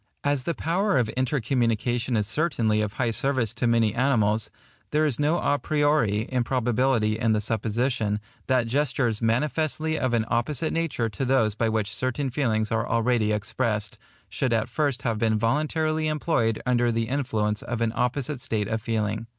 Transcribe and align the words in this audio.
As 0.23 0.45
the 0.45 0.55
power 0.55 0.97
of 0.97 1.09
intercommunication 1.09 2.17
is 2.17 2.25
certainly 2.25 2.81
of 2.81 2.93
high 2.93 3.11
service 3.11 3.53
to 3.53 3.67
many 3.67 3.93
animals, 3.93 4.49
there 4.89 5.05
is 5.05 5.19
no 5.19 5.35
à 5.35 5.61
priori 5.61 6.27
improbability 6.31 7.19
in 7.19 7.33
the 7.33 7.39
supposition, 7.39 8.19
that 8.47 8.65
gestures 8.65 9.21
manifestly 9.21 9.99
of 9.99 10.15
an 10.15 10.25
opposite 10.27 10.73
nature 10.73 11.07
to 11.09 11.23
those 11.23 11.53
by 11.53 11.69
which 11.69 11.93
certain 11.93 12.31
feelings 12.31 12.71
are 12.71 12.89
already 12.89 13.31
expressed, 13.31 13.99
should 14.27 14.53
at 14.53 14.69
first 14.69 15.03
have 15.03 15.19
been 15.19 15.37
voluntarily 15.37 16.07
employed 16.07 16.59
under 16.65 16.91
the 16.91 17.07
influence 17.07 17.61
of 17.61 17.79
an 17.79 17.93
opposite 17.95 18.41
state 18.41 18.67
of 18.67 18.81
feeling. 18.81 19.27